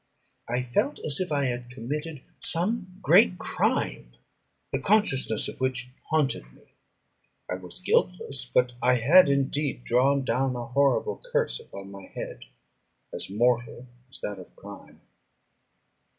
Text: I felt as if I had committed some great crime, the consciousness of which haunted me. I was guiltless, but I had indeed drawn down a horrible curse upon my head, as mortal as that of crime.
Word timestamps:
I 0.49 0.63
felt 0.63 0.97
as 1.05 1.19
if 1.19 1.31
I 1.31 1.45
had 1.45 1.69
committed 1.69 2.23
some 2.41 2.97
great 3.03 3.37
crime, 3.37 4.13
the 4.73 4.79
consciousness 4.79 5.47
of 5.47 5.61
which 5.61 5.89
haunted 6.09 6.51
me. 6.55 6.63
I 7.47 7.53
was 7.53 7.77
guiltless, 7.77 8.43
but 8.45 8.71
I 8.81 8.95
had 8.95 9.29
indeed 9.29 9.83
drawn 9.83 10.25
down 10.25 10.55
a 10.55 10.65
horrible 10.65 11.21
curse 11.31 11.59
upon 11.59 11.91
my 11.91 12.07
head, 12.15 12.39
as 13.13 13.29
mortal 13.29 13.85
as 14.11 14.19
that 14.21 14.39
of 14.39 14.55
crime. 14.55 15.01